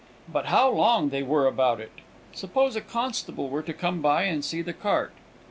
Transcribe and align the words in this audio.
But 0.27 0.47
how 0.47 0.67
long 0.67 1.09
they 1.09 1.21
were 1.21 1.45
about 1.45 1.79
it! 1.79 1.91
Suppose 2.33 2.75
a 2.75 2.81
constable 2.81 3.49
were 3.49 3.61
to 3.61 3.71
come 3.71 4.01
by 4.01 4.23
and 4.23 4.43
see 4.43 4.63
the 4.63 4.73
cart! 4.73 5.11